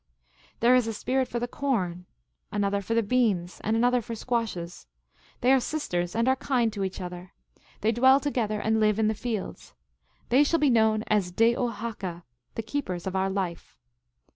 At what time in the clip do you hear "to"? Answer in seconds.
6.73-6.83